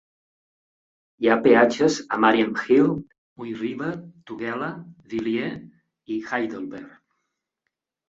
[1.25, 2.89] Hi ha peatges a Marianhill,
[3.43, 3.93] Mooiriver,
[4.33, 4.73] Tugela,
[5.15, 7.01] Villiers i Heidelberg.